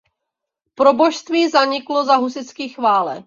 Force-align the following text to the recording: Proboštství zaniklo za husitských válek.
Proboštství 0.75 1.49
zaniklo 1.49 2.05
za 2.05 2.15
husitských 2.15 2.77
válek. 2.77 3.19